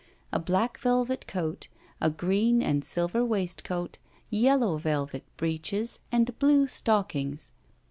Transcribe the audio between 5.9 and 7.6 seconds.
and blue stockings.